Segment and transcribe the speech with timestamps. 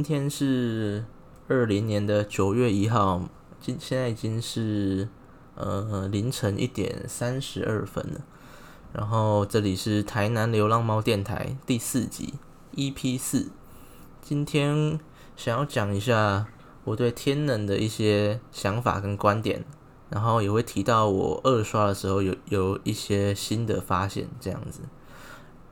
[0.00, 1.04] 今天是
[1.46, 3.20] 二零年的九月一号，
[3.60, 5.06] 今现在已经是
[5.56, 8.22] 呃凌晨一点三十二分了。
[8.94, 12.32] 然后这里是台南流浪猫电台第四集
[12.76, 13.50] EP 四。
[14.22, 14.98] 今天
[15.36, 16.46] 想要讲一下
[16.84, 19.66] 我对天能的一些想法跟观点，
[20.08, 24.80] 然后也会提到我二刷的时候有有一些新的发现，这样子。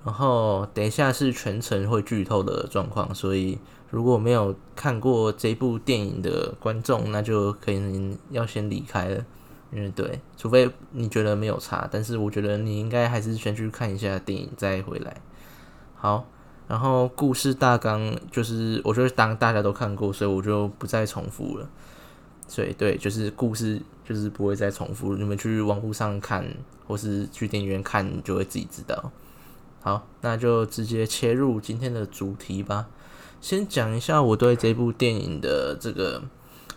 [0.05, 3.59] 然后等一下是全程会剧透的状况，所以
[3.91, 9.25] 如果没有看过这部电影的观众，那就可能要先离开了。
[9.71, 15.21] 因为对，除非你觉得没有差，但是我觉得你应该还是先去看一下电影再回来。
[15.95, 16.27] 好，
[16.67, 21.69] 然后故事大纲就是我觉得当大家都看过，所以我就不再重复了。
[22.47, 26.47] 所以对，就是故事就是不会再重复，你们去网络上看
[26.87, 29.11] 或是去电影院看，就会自己知道。
[29.83, 32.87] 好，那就直接切入今天的主题吧。
[33.41, 36.23] 先讲一下我对这部电影的这个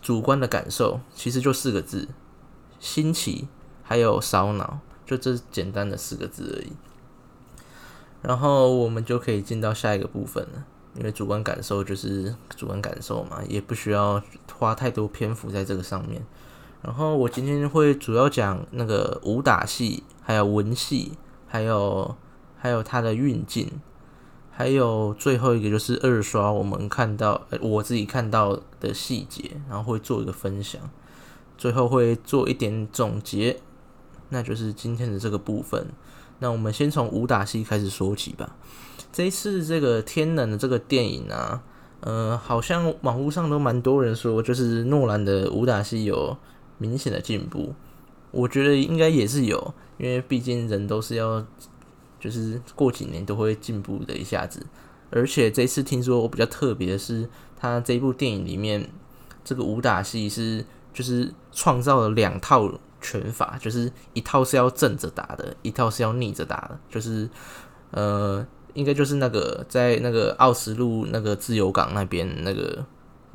[0.02, 2.08] 主观的感受，其实就四个字：
[2.80, 3.48] 新奇，
[3.84, 6.72] 还有烧脑，就这简单的四个字而已。
[8.22, 14.22] 然后我们就可以进到下一个部分了，因为主观感受就是主观感受嘛，也不需要
[14.58, 16.22] 花太多篇幅在这个上面。
[16.82, 21.14] 然后我今天会主要讲那个武打戏，还有文戏，
[21.48, 22.16] 还有。
[22.64, 23.68] 还有它的运镜，
[24.62, 30.80] 还有最后一个就是二刷，我们看到我自己看到的细节，然后会做一个分享，
[31.58, 33.60] 最后会做一点总结，
[34.30, 35.88] 那就是今天的这个部分。
[36.38, 38.56] 那我们先从武打戏开始说起吧。
[39.12, 41.64] 这一次这个天能的这个电影啊，
[42.02, 46.38] 呃，好像网络上都蛮多人说，就是诺兰的武打戏有
[46.78, 47.74] 明显的进步。
[48.30, 51.44] 我觉得应该也是有，因为毕竟人都是要。
[52.22, 54.64] 就是过几年都会进步的一下子，
[55.10, 57.28] 而且这次听说我比较特别的是，
[57.60, 58.88] 他这部电影里面
[59.44, 62.72] 这个武打戏是就是创造了两套
[63.02, 67.28] 拳法，就是一套是要正着打的，一套是要逆着打的，就是
[67.90, 68.46] 呃，
[68.76, 72.86] 应该就是那个在那个奥斯陆那个自由港那边那个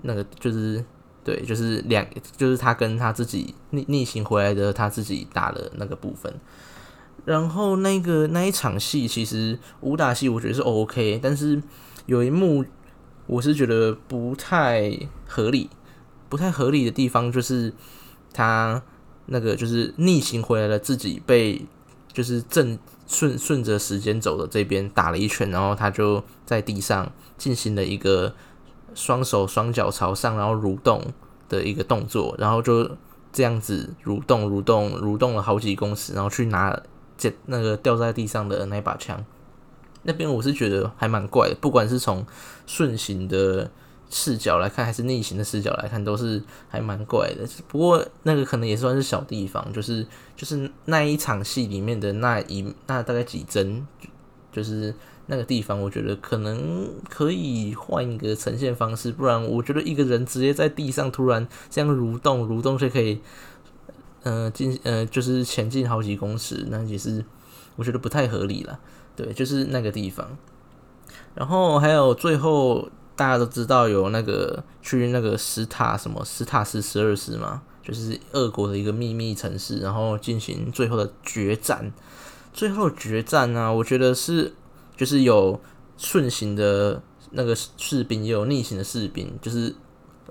[0.02, 0.84] 那个就是
[1.24, 6.32] 对，就是两就是他跟他自己逆逆行回来的他自己打的那个部分。
[7.26, 11.60] 然后那个那一场戏，其实武打戏我觉得是 OK，但是
[12.06, 12.64] 有一幕
[13.26, 15.68] 我是觉得不太合理，
[16.28, 17.74] 不太合理的地方就是
[18.32, 18.80] 他
[19.26, 21.66] 那个就是逆行回来了，自己被
[22.12, 22.78] 就是正
[23.08, 28.32] 顺顺着时间走的这边打了一拳，然后他就在地上进行了一个
[28.94, 31.02] 双手双脚朝上，然后蠕动
[31.48, 32.88] 的一个动作，然后就
[33.32, 36.80] 这样子蠕动蠕动蠕动了好几公尺，然后去拿。
[37.16, 39.24] 捡那个掉在地上的那把枪，
[40.02, 41.56] 那边我是觉得还蛮怪的。
[41.60, 42.24] 不管是从
[42.66, 43.70] 顺行的
[44.10, 47.48] 视角来看，还是逆行的视角来看，都是还蛮怪的。
[47.68, 50.06] 不过那个可能也算是小地方，就是
[50.36, 53.86] 就是那一场戏里面的那一那大概几帧，
[54.52, 54.94] 就是
[55.26, 59.10] 那个地方，我觉得可能可以换一个呈现方式。
[59.10, 63.20] 不然我觉得一个人直接在地上突然这样蠕动，蠕动就可以。
[64.28, 67.24] 嗯，进呃就是前进好几公尺，那也是
[67.76, 68.76] 我觉得不太合理了。
[69.14, 70.36] 对，就是那个地方。
[71.36, 81.92] 然后还有最后大家都知道有那个去那个斯塔什么斯塔斯十二师嘛，就是俄国的一个秘密城市，然后进行最后的决战。
[82.52, 84.52] 最后决战呢，我觉得是
[84.96, 85.60] 就是有
[85.96, 87.00] 顺行的
[87.30, 89.72] 那个士兵，也有逆行的士兵，就是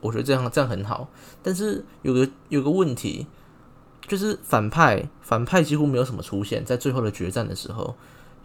[0.02, 1.08] 我觉得这样这样很好。
[1.42, 3.26] 但是有个有个问题。
[4.08, 7.96] 就是反派，反派几乎没有什么出现在最后的决战的时候，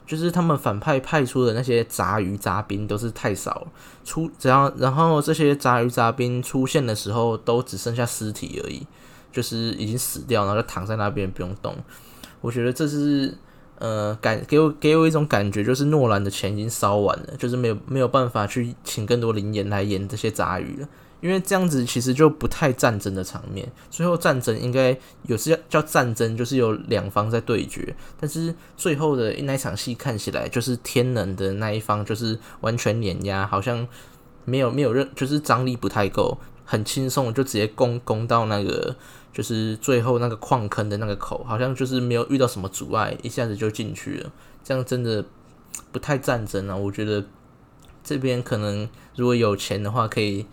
[0.06, 3.66] 就是他们反派派出的那些杂鱼杂兵都是太少了，
[4.04, 8.86] 出只要然后这些杂鱼杂兵出现的时候，都只剩下尸体而已，
[9.30, 11.76] 就是已经死掉，然后就躺在那边不用动。
[12.40, 13.36] 我觉得这是
[13.78, 20.88] 呃感给我给我一种感觉，就是诺兰的钱已经烧完了，就是没有没有办法去请更多灵演来演这些杂鱼了。
[21.20, 33.86] 因为这样子其实就不太战争的场面，最后战争应该有是叫战争，就是有两方在对决，但是最后的那一场戏看起来就是天能的那一方就是完全碾压，好像
[34.46, 38.96] 没有没有任就是张力不太够，很轻松就直接攻攻到那个
[39.30, 44.32] 就是最后那个矿坑的那个口，好像就是没有遇到什么阻碍，一下子就进去了，
[44.64, 45.22] 这样真的
[45.92, 46.74] 不太战争啊。
[46.74, 47.22] 我觉得
[48.02, 50.46] 这边可能如果有钱的话可以。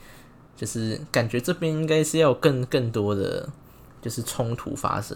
[0.58, 3.48] 就是感觉这边应该是要更更多的
[4.02, 5.16] 就是冲突发生，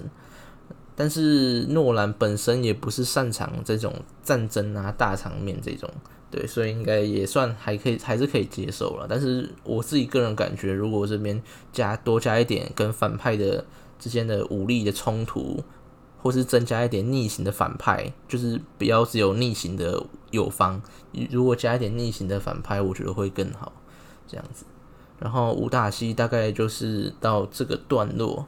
[0.96, 3.92] 但是诺兰本身也不是擅长这种
[4.22, 5.90] 战争啊、大场面这种，
[6.30, 9.08] 对，所以应该也算还可以，还是可以接受了。
[9.10, 11.42] 但是我自己个人感觉，如果这边
[11.74, 13.66] 加多加一点跟反派的
[13.98, 15.64] 之间的武力的冲突，
[16.22, 20.80] 或是增加一点逆行的反派，就是不要只有逆行的友方，
[21.32, 23.74] 如果加一点逆行的反派，我觉得会更好。
[24.28, 24.64] 这样子，
[25.22, 28.44] 然后武打戏大概就是到这个段落，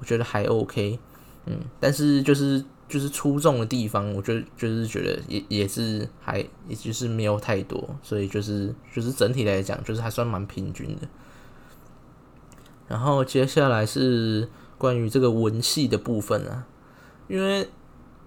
[0.00, 0.98] 我觉得还 OK。
[1.46, 11.02] 嗯，但是就是就是出众的地方，我就就是觉得也也是还也就是没有太多，所以就是就是整体来讲，就是还算蛮平均的。
[12.88, 16.66] 然后接下来是关于这个文戏的部分啊，
[17.28, 17.68] 因为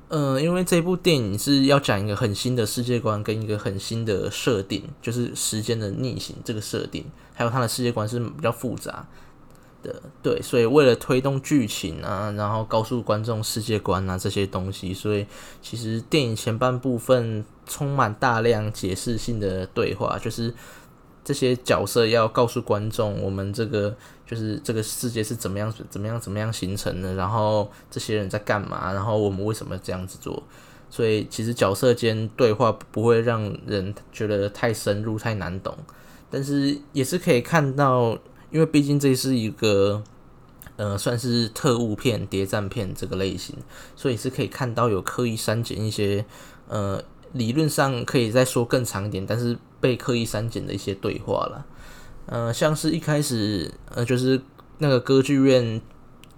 [0.10, 9.08] 呃，因为这部电影是要讲一个很新的世界观跟一个很新的设定，就是时间的逆行这个设定，还有它的世界观是比较复杂。
[9.82, 15.26] 的对，所以为了推动剧情啊，然后告诉观众世界观啊这些东西，所以
[15.62, 20.54] 其实电影前半部分充满大量解释性的对话，就是
[21.30, 23.96] 这些角色要告诉观众，我们这个
[24.26, 30.42] 就是这个世界是怎么样怎么样怎么样形成的，然后这些人在干嘛，然后我们为什么这样子做，
[30.90, 35.78] 所以其实角色间对话不会让人觉得太深入太难懂，
[36.32, 38.18] 但是也是可以看到。
[38.52, 40.02] 因为毕竟这是一个，
[40.76, 43.56] 呃，算是特务片、谍战片这个类型，
[43.96, 46.26] 所以是可以看到有刻意删减一些，
[46.68, 47.00] 呃，
[47.34, 51.66] 理论上可以再说更长一点，但是被刻意删减的一些对话了。
[52.26, 54.42] 呃，像是一开始，呃，就是
[54.78, 55.82] 那个歌剧院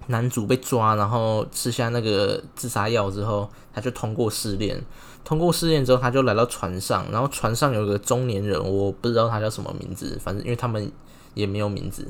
[0.07, 4.81] 男主被抓，然后吃下那个自杀药之后，他就通过试炼，
[5.23, 10.91] 通过试炼之后，他就来到船上，然后船上有个中年人，我不知道他叫什么名字，反正因为他们。
[11.33, 12.05] 也没有名字，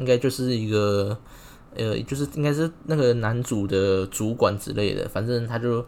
[0.00, 1.16] 应该就是一个，
[1.76, 5.80] 呃，就是应该是那个男主的主管之类的，反正他就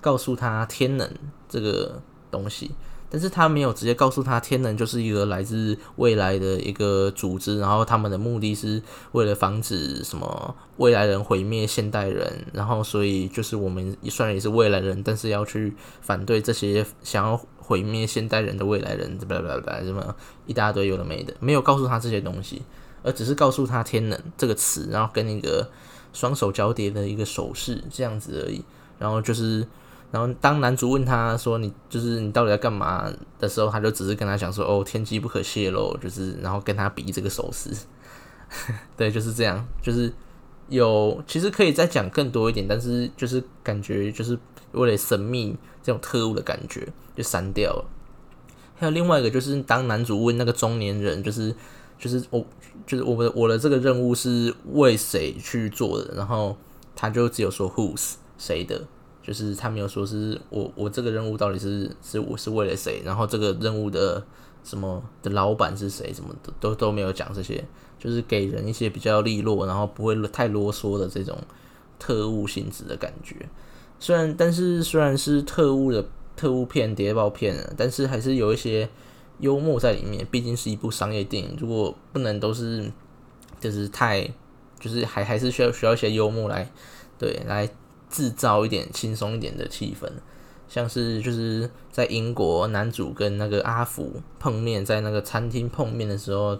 [0.00, 1.10] 告诉他天能
[1.48, 2.00] 这个
[2.30, 2.70] 东西，
[3.10, 17.40] 但是他没有直接告诉他天能就是一个来自未来的一个组织，然后他们的目的是为了防止什么未来人毁灭现代人，然后所以就是我们虽然也是未来人，但是要去反对这些想要。
[17.60, 20.16] 毁灭现代人的未来人，巴拉巴拉，什么
[20.46, 22.62] 一大堆有的没的，没有告诉他这些东西，
[23.02, 25.68] 而只是告诉他“天能”这个词，然后跟那个
[26.14, 28.64] 双手交叠的一个手势这样子而已。
[28.98, 29.66] 然后就是，
[30.10, 37.70] 然后当男主问他说：“你就是你到底在干嘛？”的时候，他就只是跟他讲说：“哦，天机不可泄露。”就是，然后跟他比这个手势。
[38.96, 39.66] 对，就是这样。
[39.82, 40.12] 就是
[40.68, 44.38] 有，其实可以再讲更多一点，但是就是感觉就是
[44.72, 46.88] 为了神秘这种特务的感觉。
[47.14, 47.84] 就删掉了。
[48.76, 51.52] 还有另外一个，就是当男主问那个中年人，就是
[51.98, 52.46] 就是我，
[52.86, 56.56] 就是我的我的这个任务是为谁去做的，然后
[56.94, 58.86] 他就只有说 whose 谁的，
[59.28, 64.20] 就是他没有说是我我这个任务到底是是我是为了谁，然后这个任务的
[64.64, 67.62] 什么的老板是谁，什么的都都没有讲这些，
[67.98, 71.38] 就是给人一些比较利落，然后不会太啰嗦的这种
[71.98, 73.36] 特务性质的感觉。
[74.00, 76.04] 虽然但是虽然是特务的。
[76.38, 78.88] 特务片、谍报片，但是还是有一些
[79.40, 80.24] 幽默在里面。
[80.30, 82.88] 毕竟是一部商业电影，如果不能都是
[83.58, 84.22] 就是太，
[84.78, 86.70] 就是还还是需要需要一些幽默来
[87.18, 87.68] 对来
[88.10, 90.08] 制造一点轻松一点的气氛。
[90.68, 96.58] 像是就是在英国，男主跟那个阿福碰面，在那个餐厅碰面的时候，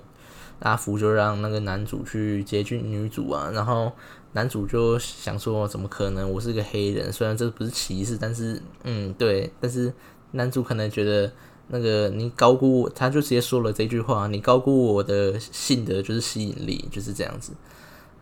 [0.60, 3.92] 阿福就让那个男主去接近女主啊，然后。
[4.32, 6.30] 男主就想说：“怎么可能？
[6.30, 9.50] 我是个黑人，虽然这不是歧视，但是，嗯，对。
[9.58, 9.90] 但是
[10.32, 11.32] 男主可能觉得
[11.68, 17.54] 那个你高估我，他就直接说了这句话：你高估我的性德就是吸引力，就是这样子。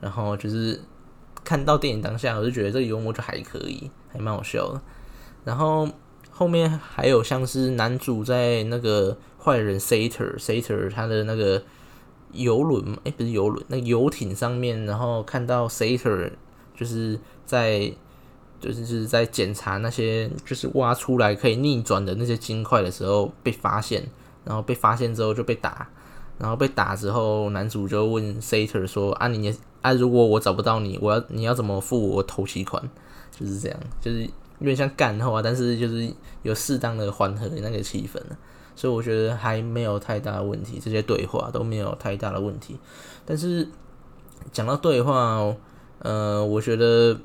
[0.01, 0.81] 然后就是
[1.47, 4.83] 看到电影当下，我就觉得这个幽默就还可以，还蛮好笑的。
[5.45, 5.89] 然后
[6.31, 11.63] 后面还有像是男主在那个坏人 Sater Sater 他的那个。”
[12.33, 16.33] 游轮哎，不是游轮，那游艇上面，然后看到 Sater
[16.75, 17.91] 就是在
[18.61, 24.05] 就是是在检查那些就是挖出来可以逆转的那些金块的时候被发现，
[24.45, 25.89] 然后被发现之后就被打，
[26.39, 32.83] 然后被打之后，男主就问 Sater 说：“啊，你啊，如果我找不到你，我要你要怎么付我头期款？”
[33.39, 34.23] 就是这样，就是
[34.59, 36.11] 有点像干话，但是就是
[36.43, 38.19] 有适当的缓和那个气氛
[38.75, 42.77] 所以我觉得还没有太大的问题，这些对话都没有太大的问题。
[43.25, 43.67] 但是
[44.53, 45.55] 讲到对话，
[46.01, 47.19] 呃，我觉得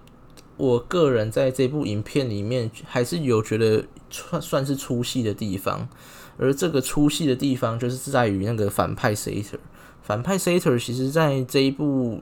[0.55, 5.87] 我个人在这部影片里面还是有觉得算算是出戏的地方。
[6.37, 9.59] 而这个出戏的地方就是在于那个反派 Sater，
[10.01, 12.21] 反派 Sater 其实在这一部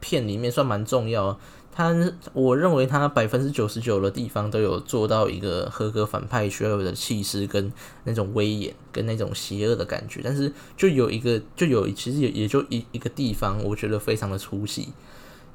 [0.00, 1.38] 片里面算蛮重要。
[1.70, 1.94] 他
[2.32, 14.88] 我认为他百分之九十九的地方都有做到一个合格反派需要有的气势跟那种威严跟那种邪恶的感觉，但是就有一个就有其实也也就一一个地方，我觉得非常的出戏，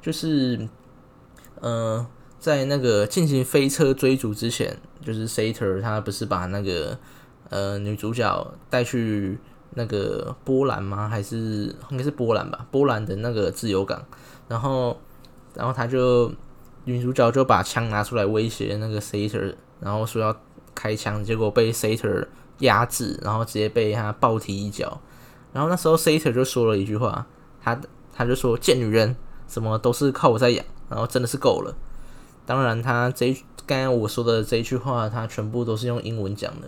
[0.00, 0.66] 就是
[1.60, 2.06] 呃
[2.38, 6.98] 在那个进行飞车追逐之前，就是 Sater 他不是把那个
[7.50, 9.38] 呃女主角带去
[9.70, 11.08] 那个波兰吗？
[11.08, 12.66] 还是应该是波兰吧？
[12.70, 14.04] 波兰的那个自由港，
[14.48, 14.98] 然后。
[15.56, 16.32] 然后他就
[16.84, 20.36] 女主角就把枪拿出来威胁那个 Sater，然后说要
[20.74, 22.26] 开枪，结果被 Sater
[22.58, 25.00] 压制，然后直接被他暴踢一脚。
[25.52, 27.24] 然后那时候 Sater 就说了一句话，
[27.62, 27.80] 他
[28.12, 29.14] 他就说贱女人，
[29.46, 31.72] 什么都是靠我在养，然后真的是够了。
[32.44, 33.32] 当然，他这
[33.64, 36.66] 刚刚我说的这一句话，他全部都是用英文讲的。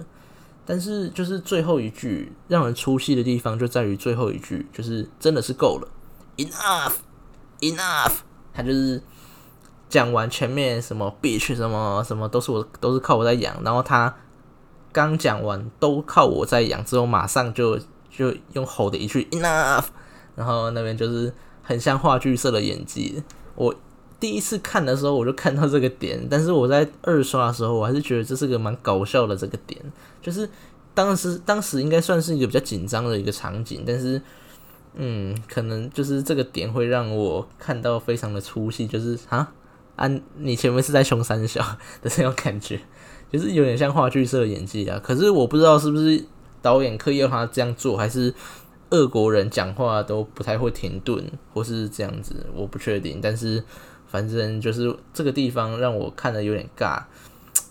[0.66, 5.88] 但是就是最后一句让人出戏的地方，就在于最后一句，就是真的是够了
[6.36, 8.12] ，enough，enough。
[8.52, 9.00] 他就是
[9.88, 14.12] 讲完前面什么 bitch 什么什么都是我都是靠我在养，然后他
[14.92, 17.78] 刚讲完都靠我在养之后，马上就
[18.10, 19.84] 就用吼的一句 enough，
[20.34, 21.32] 然后那边就是
[21.62, 23.22] 很像话剧社的演技。
[23.54, 23.74] 我
[24.18, 29.80] 第一次看的时候我就看到这个点，但是我在二刷的时候我还是觉得这是个蛮搞笑的这个点，
[30.20, 30.48] 就是
[30.94, 34.20] 当时当时应该算是一个比较紧张的一个场景，但是。
[34.98, 39.52] 嗯，可能就是这个点会让我看到非常的出戏，就是啊，
[39.94, 40.08] 啊，
[40.38, 41.60] 你前面是在凶三小
[42.00, 42.80] 的这种感觉，
[43.30, 44.98] 就是有点像话剧社演技啊。
[45.04, 46.24] 可是我不知道是不是
[46.62, 48.32] 导演刻意要他这样做，还是
[48.88, 53.20] 俄国人讲话都不太会停顿，或是这样子，我不确定。
[53.20, 53.62] 但是
[54.06, 57.02] 反正就是这个地方让我看的有点尬，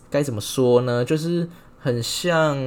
[0.10, 1.04] 该怎么说呢？
[1.04, 1.50] 就是
[1.80, 2.58] 很像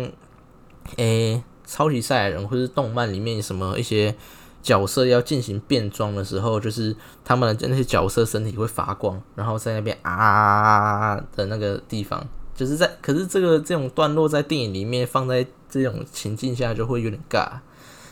[0.96, 4.14] 诶，超级赛亚人或是动漫里面什么一些。
[4.60, 6.94] 角色要进行变装的时候，就是
[7.25, 12.90] 他们的那些角色身体会发光，然后在那边啊的那个地方，就是在。
[13.00, 17.48] 可是这个这种段落在电影里面放在这种情境下就会有点尬，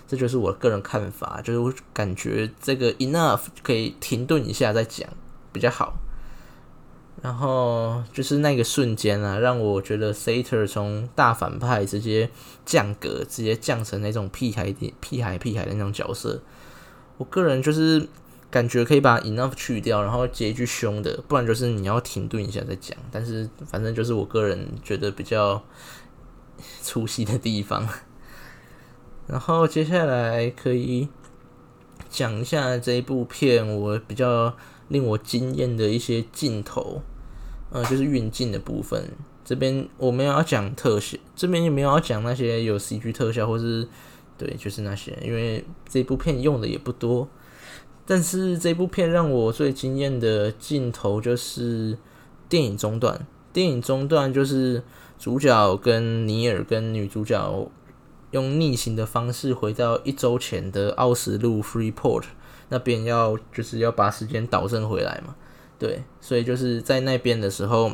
[0.06, 5.06] 这就是我个人看法，就是我感觉这个 enough 可以停顿一下再讲
[5.56, 5.94] 比较好。
[7.22, 12.28] 然后就是那个瞬间啊，让我觉得 Sater 从大反派直接
[12.66, 14.70] 降格，直接降成那种屁孩、
[15.00, 16.42] 屁孩、屁孩的那种角色。
[17.16, 18.06] 我个人就是
[18.50, 22.96] 感觉可以把 enough 去掉，然后接一句凶的，不然就是你要停顿一下再讲。
[23.10, 25.64] 但是反正就是我个人觉得比较
[26.84, 27.88] 出戏的地方。
[29.26, 31.08] 然后接下来可以
[32.10, 34.54] 讲一下这一部片，我比较。
[34.88, 37.02] 令我惊艳的一些镜头，
[37.70, 39.10] 呃，就是运镜的部分。
[39.44, 43.86] 这边我没有要讲特写，这边也没有要讲那些有 CG 特效，或是
[44.36, 47.28] 对，就是那些，因为这部片用的也不多。
[48.04, 51.98] 但是这部片让我最惊艳的镜头就是
[52.48, 53.26] 电影中段。
[53.52, 54.82] 电影中段就是
[55.18, 57.70] 主角跟尼尔跟女主角
[58.32, 62.24] 用逆行的方式回到一周前的奥斯陆 Freeport。
[62.68, 65.34] 那边要就是要把时间倒正回来嘛，
[65.78, 67.92] 对，所以就是在那边的时候，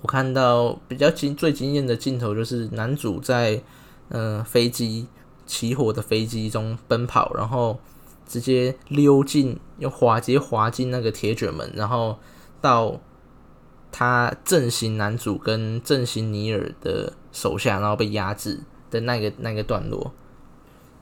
[0.00, 3.62] 我看到比较惊最惊艳的镜头就是男主在
[4.08, 5.06] 嗯飞机
[5.46, 7.78] 起火的飞机中奔跑，然后
[8.26, 12.18] 直接溜进用滑直接滑进那个铁卷门，然后
[12.60, 13.00] 到
[13.92, 18.58] 他正型男主跟正型尼尔的手下，然后被压制
[18.90, 20.12] 的那个那个段落，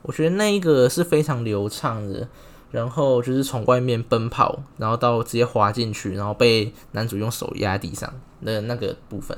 [0.03, 2.27] 我觉得那一个是非常流畅的。
[2.71, 8.13] 然后就是从外面奔跑，然后到直接滑进去，然后被男主用手压地上
[8.45, 9.37] 的那个部分，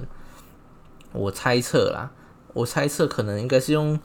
[1.14, 2.12] 我猜测啦，
[2.54, 4.00] 我猜测可能应该是用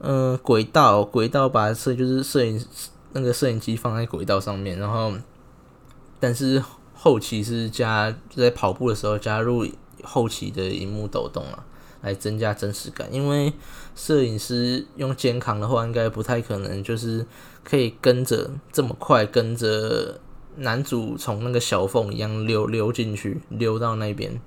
[0.00, 2.64] 嗯轨道轨道把摄就是摄影
[3.12, 5.12] 那个摄影机放在轨道上面，然后
[6.18, 6.62] 但是
[6.94, 9.66] 后期是加在跑步的时候加入
[10.02, 11.64] 后期的荧幕抖动啊。
[12.04, 13.50] 来增加真实感，因为
[13.96, 17.24] 摄影师用肩扛的话，应该不太可能，就是
[17.64, 20.20] 可以跟着这么快，跟着
[20.56, 24.38] 男主从那个小缝一样溜溜进去，溜到那边，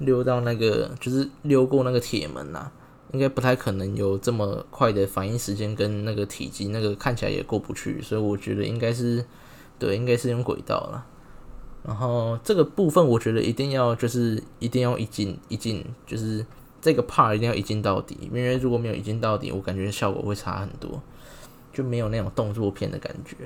[0.00, 2.72] 溜到那个就是溜过那个铁门呐，
[3.12, 9.24] 应该不太可能有这么快的反应时间跟那个体积，那个看起来也过不去，所以我觉得应该是
[9.78, 11.06] 对，应该是用轨道了。
[11.84, 16.44] 然后这个部分，我觉得一定要就是一定要一进一进就是。
[16.80, 21.02] 这个 part 一定要一镜到底，因为如果没有一镜到底，我感觉效果会差很多，
[21.72, 23.36] 就没有那种动作片的感觉。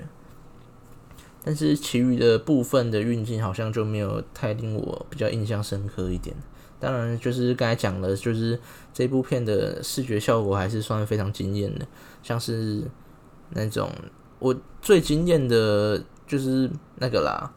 [1.44, 6.34] 但是其余的部分的运镜好像就没有太令我比较印象深刻一点。
[6.80, 8.58] 当然，就是刚才讲了，就是
[8.92, 11.86] 这部片的视觉效果还是算非常惊艳的，
[12.22, 12.82] 像是
[13.50, 13.90] 那种
[14.38, 17.52] 我最惊艳的就是那个啦，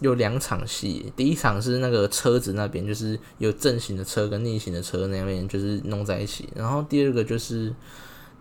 [0.00, 7.74] 有两场戏，第一场是那个车子那边，就是有正行的车跟逆行的车那边就是弄在一起，然后第二个就是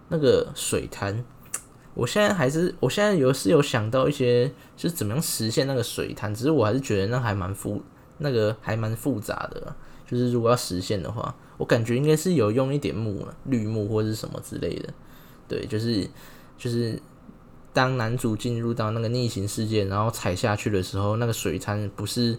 [0.09, 1.23] 那个水滩。
[1.93, 7.81] 我现在还是，我现在有是有想到一些，就是怎么样实现那个水滩，只是我还是觉得那还蛮复，
[8.19, 9.75] 那个还蛮复杂的。
[10.07, 14.93] 就是如果要实现的话，我感觉应该是有用一点木绿木或者是什么之类的。
[15.47, 16.07] 对，就是
[16.57, 16.97] 就是
[17.73, 22.37] 当男主进入到那个逆行世界，然后踩下去的时候，那个水滩不是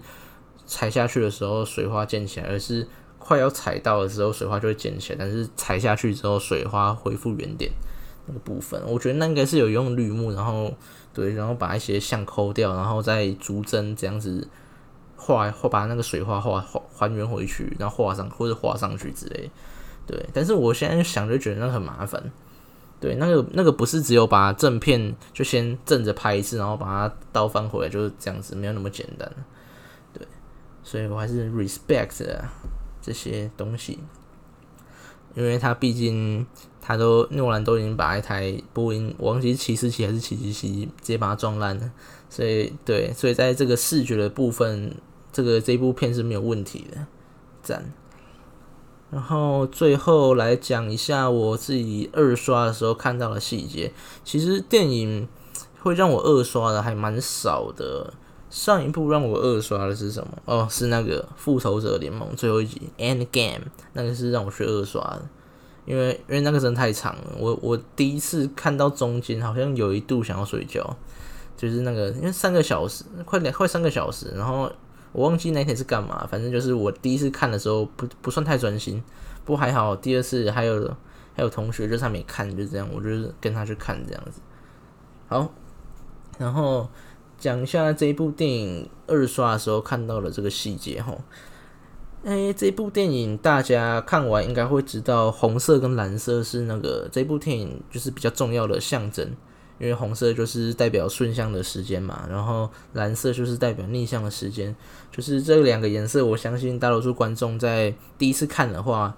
[0.66, 2.86] 踩下去的时候水花溅起来，而是
[3.18, 7.70] 快要踩到的时候水花就会溅起来，但是踩下去之后水花恢复原点。
[8.24, 10.72] 那个部分，我觉得那应该是有用绿幕，然后
[11.12, 14.46] 对，然后把一些像抠掉，然后再逐帧这样子
[15.16, 19.50] 画画，把那个水画画还还原回去，然后画上或者画上去之类。
[20.06, 22.22] 对，但是我现在想就觉得那很麻烦。
[23.02, 29.28] 对，那个那个不是只有把正片就先正着拍一次，然后把它倒翻回来就是这样子，没有那么简单。
[30.14, 30.24] 对，
[30.84, 32.24] 所以我还是 respect
[33.02, 33.98] 这些东西。
[35.34, 36.46] 因为他毕竟，
[36.80, 41.90] 他都诺兰都已经把一台波音，我忘记是七四七还是七七七，直接把它撞烂了。
[42.30, 44.94] 所以，对，所以在这个视觉的部分，
[45.32, 47.06] 这个这部片是没有问题的，
[47.62, 47.82] 赞。
[49.12, 53.92] 然后最后来讲一下我自己二刷的时候看到的细节。
[54.24, 55.28] 其实电影
[55.82, 58.14] 会让我二刷的还蛮少的。
[58.50, 60.28] 上一部让我二刷的是什么？
[60.44, 63.64] 哦，是那个《复仇者联盟》最后一集《End Game》，
[63.94, 65.22] 那个是让我去二刷的，
[65.86, 67.22] 因为因为那个真的太长了。
[67.38, 70.94] 我我第一次看到中间，好像有一度想要睡觉，
[71.56, 74.70] 就是那个因为三个小时，快两快三个小时，然后
[75.12, 79.02] 我忘记那天是干嘛，反正就是我第一次看的时候不不算太专心，
[79.44, 80.94] 不过还好，第二次还有
[81.34, 84.40] 还有同学就上面看，就这样，我就是跟他去看这样子。
[85.28, 85.52] 好，
[86.38, 86.88] 然后。
[87.38, 91.12] 讲一下这一部电影二刷的时候看到的这个细节哈。
[92.22, 99.28] 哎，这部电影大家看完应该会知道，红色跟蓝色是那个这部电影就是比较重要的象征，
[99.78, 104.74] 因为红色就是代表顺向的时间嘛，然后蓝色就是代表逆向的时间，
[105.10, 109.16] 就是这两个颜色，我相信大多数观众在第一次看的话，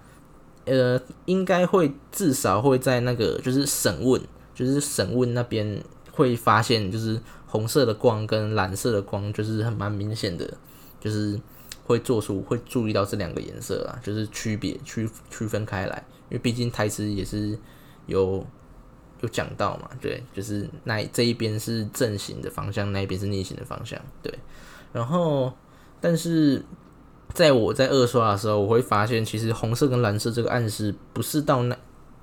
[0.64, 4.20] 呃，应该会至少会在那个就是审问，
[4.54, 7.20] 就是审问那边会发现就是。
[7.46, 10.54] 红色的光跟蓝色的光就是很蛮明显的，
[11.00, 11.40] 就是
[11.84, 17.56] 会做出会注意到这两个颜色啊，就是区别区区分开来，因为毕竟台词也是
[18.06, 18.44] 有
[19.24, 24.32] 有讲到嘛，对，就是那这一边是正行的方向，那一边是逆行的方向，对。
[24.92, 25.52] 然后，
[26.00, 26.64] 但是
[27.32, 31.76] 在我在二刷的时候，我会发现其实红色跟蓝色这个暗示不是到那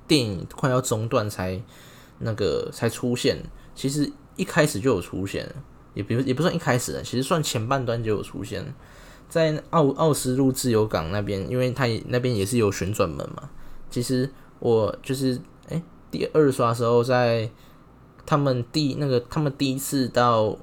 [0.07, 1.61] 电影快要中断才
[2.19, 3.43] 那个才出现，
[3.75, 4.11] 其实。
[4.37, 5.47] 一开始就有出现，
[5.93, 8.73] 也比如也不算一开始的，其实算前半段就有出现，
[9.27, 13.49] 在奥奥斯陆自由港那边，因为它那边也是有旋转门嘛。
[13.89, 14.27] 其实
[14.59, 17.49] 我就是哎，第二刷时候在
[18.25, 20.55] 他们第那个他们第一次到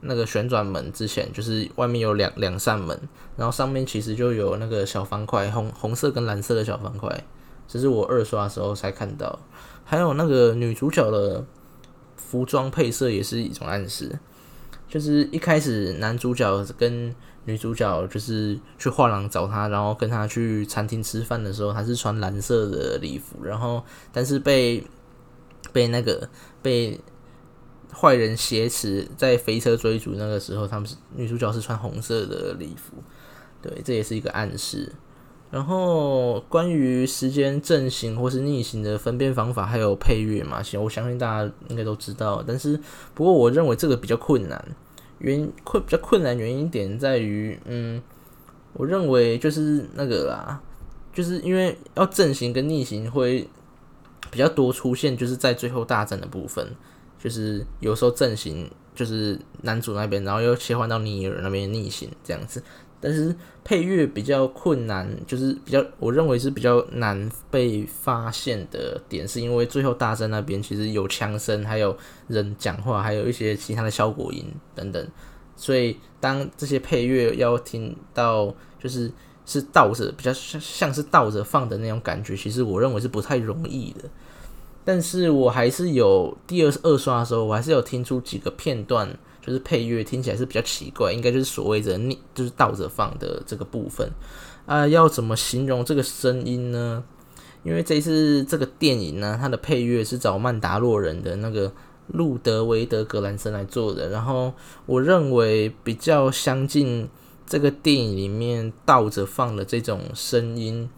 [0.00, 2.98] 那个旋转门之前，就是外面有两两扇门，
[3.36, 7.24] 然后上面其实就有那个小方块，红红色跟蓝色的小方块，
[7.68, 9.38] 这是我二刷的时候才看到，
[9.84, 11.44] 还有那个女主角的。
[12.16, 14.16] 服装配色也是一种暗示，
[14.86, 17.12] 就是一开始男主角跟
[17.46, 24.84] 女主角就是去画廊找他，然后跟他去餐厅吃饭的时候，他是穿蓝色的礼服，然后但是被
[25.72, 26.28] 被那个
[26.62, 27.00] 被
[27.92, 33.02] 坏人挟持在飞车追逐那个时候，他们是女主角是穿红色的礼服，
[33.60, 34.92] 对，这也是一个暗示。
[35.50, 42.40] 然后关于时间正行或是逆行的分辨方法，还有配乐嘛，行，我相信大家应该都知道。
[42.46, 42.78] 但是
[43.14, 44.64] 不过我认为这个比较困难，
[45.20, 48.02] 原困比较困难原因点在于，嗯，
[48.72, 50.60] 我认为就是那个啦，
[51.12, 53.48] 就是因为要阵型跟逆行会
[54.30, 56.74] 比较多出现，就是在最后大战的部分，
[57.18, 62.62] 就是有时候阵型就是男主那边，然后又切换到尼尔那边逆行这样子。
[63.00, 63.34] 但是
[63.64, 71.96] 配乐比较困难，就是比较我认为是比较难被发现的点，是因为最后大战那边其实有枪声，还有
[72.28, 75.08] 人讲话，还有一些其他的效果音等等，
[75.56, 79.10] 所以当这些配乐要听到就是
[79.46, 84.08] 是倒着比较像像是倒着放的那种感觉，其实我认为是不太容易的。
[84.84, 89.16] 但是我还是有第二二刷的时候，我还是有听出几个片段。
[89.40, 94.10] 就是配乐听起来是比较奇怪，应该就是所谓的逆，就是倒着放的这个部分
[94.66, 94.86] 啊。
[94.86, 97.02] 要怎么形容这个声音呢？
[97.62, 101.70] 因为这次这个电影呢，它的配乐是找曼达洛人的那个
[102.06, 104.52] 路德维德格兰森来做的，然后
[104.86, 107.08] 我认为比较相近
[107.46, 110.88] 这个电影里面倒着放的这种声音，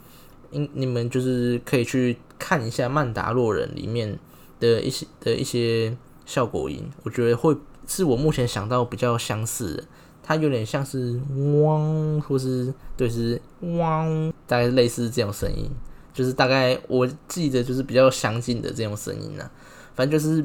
[0.52, 4.18] 应你们就是可以去看一下《曼达洛人》里面
[4.60, 9.84] 的一些的一些效果音，我觉得会是我目前想到比较相似的，
[10.22, 11.20] 它有点像是
[11.62, 15.70] 汪，或是对是汪，大概类似这种声音，
[16.12, 19.50] 就是大概我记得就是比较相近的这种声音呢，
[19.94, 20.44] 反正就是。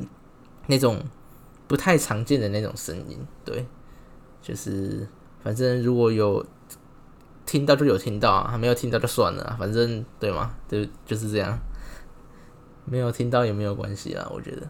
[0.69, 1.01] 那种
[1.65, 3.65] 不太常见的那种声音，对，
[4.41, 5.07] 就是
[5.41, 6.45] 反正如果有
[7.45, 10.53] 听到就有听到啊，没有听到就算了，反正对吗？
[10.67, 11.57] 就就是这样，
[12.83, 14.67] 没有听到也没有关系啦，我觉得。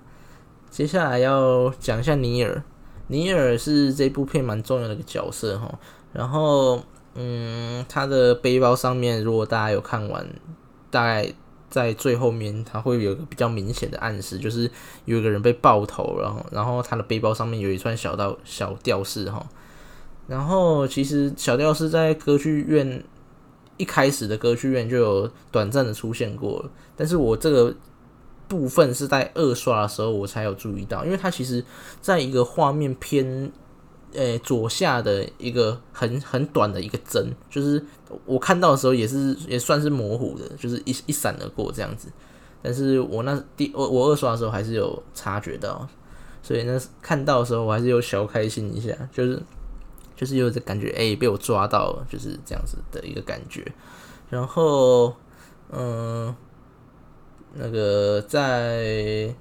[0.70, 2.64] 接下来要讲一下尼尔，
[3.08, 5.80] 尼尔是这部片蛮重要的一个角色哈。
[6.14, 6.82] 然后，
[7.16, 10.28] 嗯，他的背包上面，如果大家有看完，
[10.90, 11.34] 大概。
[11.70, 14.72] 在最后面，他会有个比较明显的暗示，就是
[15.04, 19.46] 有一个人被爆头，然后，然后他的背包上面有一串小道小吊饰哈。
[20.28, 23.04] 然后其实小吊饰在歌剧院
[23.76, 27.76] 一开始的歌剧院就有短暂的出现过，但是我这个
[28.48, 31.64] 部分是在二刷的时候我才有注意到，因为它其实
[32.02, 33.52] 在一个画面偏。
[34.14, 37.86] 诶，左下的一个很很短的一个帧，就是
[38.26, 42.08] 我看到的时候也是也算是模糊的，就是一一闪而过这样子。
[42.64, 45.86] 但是我那第我我二刷的时候还是有察觉到，
[46.42, 49.40] 所以那看到的时候我还是有小开心一下，就是
[50.16, 53.70] 就是有这感觉，哎，被我抓到了，就是这样子的一个感觉。
[54.30, 55.14] 然后，
[55.70, 56.34] 嗯，
[57.54, 59.34] 那个在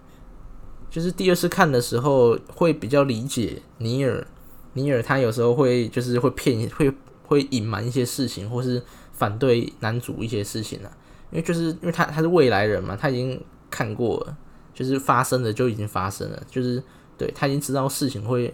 [0.88, 4.26] 就是第二次看的时候会比较理解尼尔。
[4.74, 6.92] 尼尔他有时候会就是会骗会
[7.24, 8.82] 会隐瞒一些事情，或是
[9.14, 10.90] 反对男主一些事情啊，
[11.30, 14.36] 因为就是因为他他是未来人嘛，他已经看过了，
[14.74, 16.82] 就是发生的就已经发生了，就是
[17.16, 18.52] 对他已经知道事情会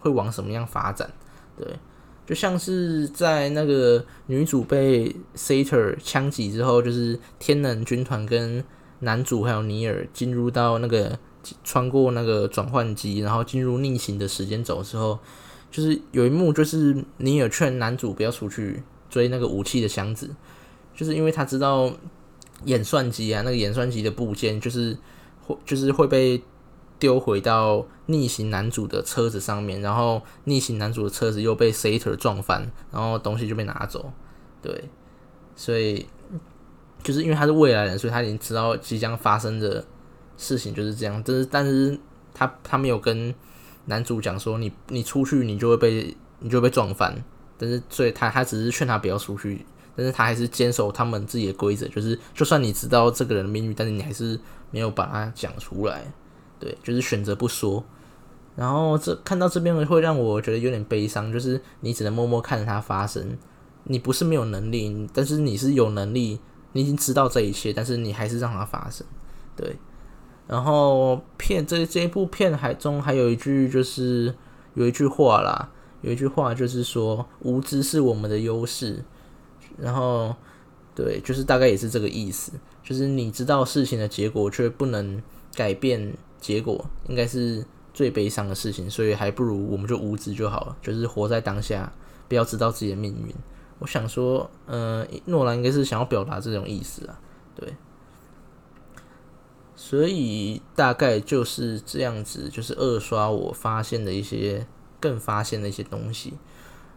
[0.00, 1.10] 会往什么样发展，
[1.54, 1.66] 对，
[2.26, 8.64] 就像是在那个女主被 Sater 枪击之后，就是天能军团跟
[9.00, 11.18] 男主还有尼尔进入到那个
[11.64, 15.18] 穿过那个转换机，然后进入逆行的时间轴之后。
[15.70, 20.34] 就是有一幕，就是尼尔劝男主不要出去追那个武器的箱子，
[20.96, 21.92] 就是因为他知道
[22.64, 24.96] 演算机啊，那个演算机的部件就是
[25.46, 26.42] 会就是会被
[26.98, 34.10] 丢回到逆行男主的车子上面，然后逆行男主的车子又被 Sater 撞翻，然后东西就被拿走。
[34.62, 34.84] 对，
[35.54, 36.06] 所以
[37.08, 39.82] 就是因为他是未来人，所以他已经知道即将发生的
[40.36, 41.22] 事情就是这样。
[41.24, 41.98] 但是，但是
[42.34, 43.34] 他他没有跟。
[43.90, 47.16] 男主讲说：“你你出去，你就会被你就会被撞翻。
[47.56, 49.64] 但是，所以他他只是劝他不要出去，
[49.96, 54.38] 但是他还是坚守他们自己的规则，就是就算你知道这个人的命运，但是你还是
[54.70, 56.02] 没有把他讲出来。
[56.60, 57.82] 对，就是选择不说。
[58.54, 63.38] 然后这看到这边会让我觉得有点悲伤，就是你只能默默看着它发生。
[63.84, 66.38] 你不是没有能力，但是你是有能力，
[66.72, 69.06] 你已经知道这一切，但是你还是让它发生。
[69.56, 69.76] 对。”
[70.48, 74.34] 然后片这这一部片还中还有一句就是
[74.72, 79.04] 有一句话啦，有一句话就是说无知是我们的优势。
[79.76, 80.34] 然后
[80.94, 82.52] 对，就是大概也是这个意思，
[82.82, 85.22] 就是你知道事情的结果却不能
[85.54, 88.88] 改变结果，应该是最悲伤的事情。
[88.88, 91.92] 所以还不如我们就无知就好了，就是活在当下，
[92.26, 93.34] 不要知道自己的命运。
[93.78, 97.18] 我想说，嗯，诺兰应该是想要表达这种意思啊，
[97.54, 97.74] 对。
[99.76, 104.66] 所以大概就是这样子，就是二刷我发现的一些
[104.98, 106.34] 更发现的一些东西，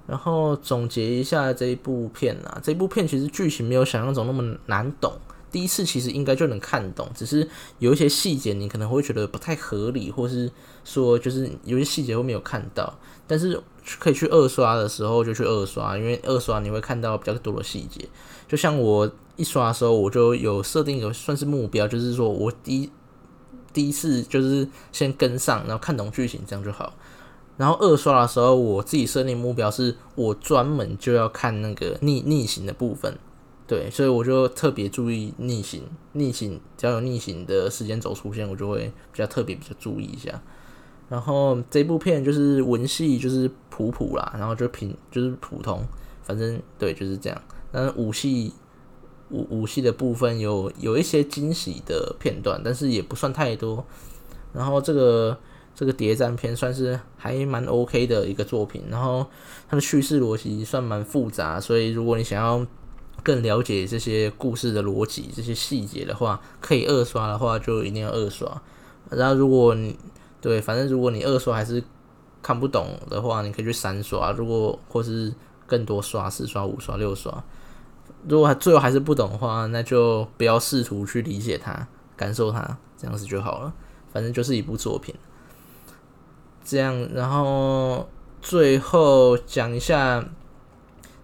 [0.07, 5.13] 然后总结一下这一部片啊，这部片其实剧情没有想象中那么难懂，
[5.51, 7.47] 第一次其实应该就能看懂，只是
[7.79, 10.49] 有一些细节你可能会觉得不太合理，或是
[10.83, 13.61] 说就是有些细节会没有看到，但是
[13.99, 18.07] 可以去二刷的时候就去二刷，因为二刷你会看到比较多的细节，
[18.47, 19.11] 就像我。
[19.37, 22.89] 一刷的时候，我就有设定一个算是目标，就是说我第一
[23.73, 26.93] 第一次就是先跟上，然后看懂剧情，这样就好。
[27.57, 33.17] 然后二刷的时候，我自己设定目标是我专门就要看那个逆逆行的部分，
[33.71, 35.81] 对，所以我就特别注意逆行，
[36.11, 40.41] 逆行只要有逆行的时间轴出现，我就会比较特别比较注意一下。
[41.07, 45.81] 然后这部片就是文戏就是普普啦，然后就平就是普通，
[46.21, 47.41] 反正对就是这样。
[47.71, 48.51] 但是武戏。
[49.33, 53.81] 武武戏的部分有有一些惊喜的片段，但是也不算太多。
[54.51, 55.39] 然后这个
[55.73, 58.83] 这个谍战片算是还蛮 OK 的一个作品。
[58.89, 59.25] 然后
[59.69, 62.67] 它的叙事逻辑算蛮复杂，所以如果你想要
[63.23, 68.61] 更了解这些故事的逻辑、这些细节的话，可以二刷的话就一定要二刷。
[69.09, 69.97] 然后如果你
[70.39, 71.83] 对，反正如果你二刷还是
[72.41, 75.33] 看不懂的话，你可以去三刷，如果或是
[75.67, 77.43] 更多刷四刷五刷六刷。
[78.27, 83.73] 如果最后还是不懂的话，那就不要试图去理解它、感受它，这样子就好了。
[84.11, 85.13] 反正就是一部作品。
[86.63, 88.07] 这样，然后
[88.41, 90.23] 最后讲一下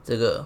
[0.04, 0.45] 这个，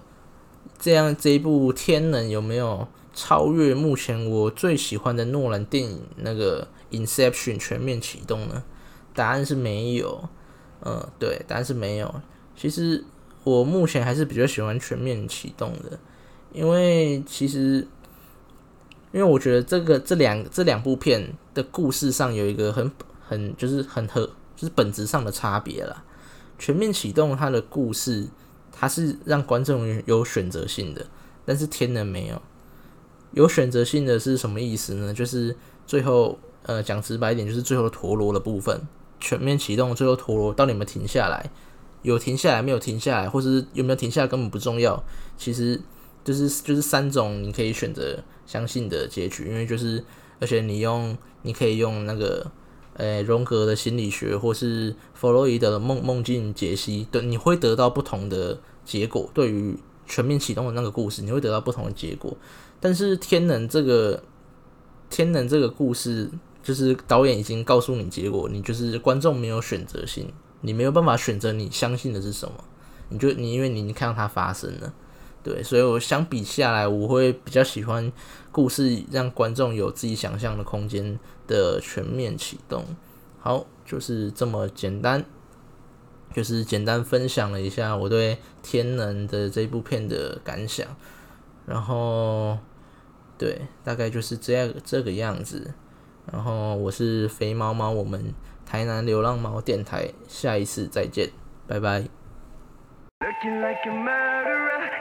[0.82, 6.66] 这样这一部《天能》有没有超越目前我最喜欢的诺兰电影那个
[6.98, 8.64] 《Inception》全面启动呢？
[9.14, 10.28] 答案是没有。
[10.84, 12.12] 嗯，对，答案是没有。
[12.56, 13.04] 其实
[13.44, 15.96] 我目前还是比较喜欢全面启动的。
[16.52, 17.86] 因为其实，
[19.12, 22.90] 因为我觉得这个这两这两部片的故事上有一个很
[23.24, 26.02] 很就是很和就是本质上的差别啦。
[26.58, 28.26] 全面启动它的故事，
[28.82, 31.06] 它是让观众有选择性的，
[31.44, 32.42] 但是天能没有。
[33.30, 35.14] 有选择性的是什么意思呢？
[35.14, 38.80] 就是最后呃讲直白一点，就是最后陀螺的部分。
[39.20, 41.48] 全面启动最后陀螺到底有没有停下来？
[42.02, 45.00] 有停下来没有停下来，或是有没有停下来根本不重要。
[45.38, 45.80] 其实。
[46.24, 48.16] 就是就是三种你可以选择
[48.46, 50.04] 相信的结局，因为就是
[50.38, 52.48] 而且你用你可以用那个
[52.94, 59.30] 呃荣格的心理学或是弗洛伊德的梦梦境解析，对你会得到不同的结果。
[59.32, 62.36] 对于全面启动的那个故事，你会得到不同的结果。
[62.80, 64.22] 但是天能这个
[65.08, 66.30] 天能这个故事，
[66.62, 72.54] 就是导演已经告诉你结果，你就是观众没有选择性，你没有办法选择你相信的是什么，
[73.08, 74.92] 你就你因为你已经看到它发生了。
[75.44, 78.12] 对，所以我相比下来，我会比较喜欢
[78.52, 81.18] 故事让观众有自己想象的空间
[81.48, 82.84] 的全面启动。
[83.40, 85.24] 好，就是这么简单，
[86.32, 90.86] 就是简单分享了一下我对《天能》的这部片的感想。
[91.66, 92.58] 然后，
[93.38, 95.74] 对，大概就是这样这个样子。
[96.32, 101.30] 然后我是肥猫猫，我们台南流浪猫电台，下一次再见，
[101.66, 102.04] 拜拜。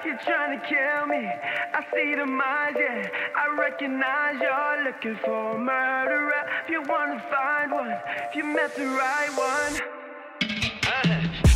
[0.05, 1.23] you're trying to kill me.
[1.73, 3.07] I see the mind, yeah.
[3.35, 6.43] I recognize you're looking for a murderer.
[6.63, 7.95] If you wanna find one,
[8.29, 9.90] if you met the right one.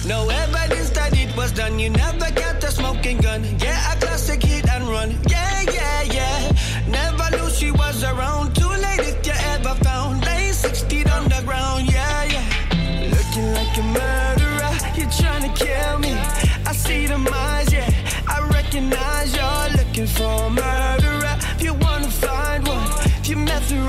[0.07, 1.79] No evidence that it was done.
[1.79, 3.43] You never got the smoking gun.
[3.59, 5.17] Yeah, a classic hit and run.
[5.27, 6.51] Yeah, yeah, yeah.
[6.87, 8.55] Never knew she was around.
[8.55, 10.25] Too late if you ever found.
[10.65, 11.91] Six feet underground.
[11.91, 13.11] Yeah, yeah.
[13.15, 14.73] Looking like a murderer.
[14.95, 16.13] You're trying to kill me.
[16.65, 17.89] I see the minds, yeah
[18.27, 21.35] I recognize you're looking for a murderer.
[21.55, 22.87] If you wanna find one,
[23.19, 23.79] if you met the